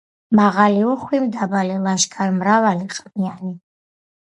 [0.37, 3.57] მაღალი, უხვი, მდაბალი, ლაშქარ-მრავალი, ყმიანი.